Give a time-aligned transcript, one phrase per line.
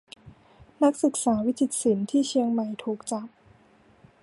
[0.83, 3.27] นักศึกษาวิจิตรศิลป์ที่เชียงใหม่ ถูกจับ